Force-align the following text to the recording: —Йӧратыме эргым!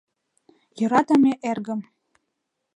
—Йӧратыме 0.79 1.33
эргым! 1.49 1.81